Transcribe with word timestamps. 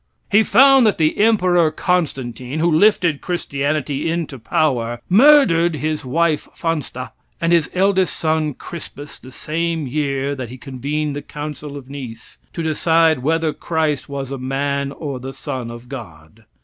He 0.31 0.41
found 0.41 0.87
that 0.87 0.97
the 0.97 1.15
Emperor 1.19 1.69
Constantine, 1.69 2.57
who 2.59 2.71
lifted 2.71 3.21
christianity 3.21 4.09
into 4.09 4.39
power, 4.39 4.99
murdered 5.07 5.75
his 5.75 6.03
wife 6.03 6.47
Fansta 6.55 7.11
and 7.39 7.53
his 7.53 7.69
eldest 7.75 8.17
son 8.17 8.55
Crispus 8.55 9.19
the 9.19 9.31
same 9.31 9.85
year 9.85 10.33
that 10.33 10.49
he 10.49 10.57
convened 10.57 11.15
the 11.15 11.21
council 11.21 11.77
of 11.77 11.87
Nice 11.87 12.39
to 12.51 12.63
decide 12.63 13.19
whether 13.19 13.53
Christ 13.53 14.09
was 14.09 14.31
a 14.31 14.39
man 14.39 14.91
or 14.91 15.19
the 15.19 15.33
son 15.33 15.69
of 15.69 15.87
God. 15.87 16.45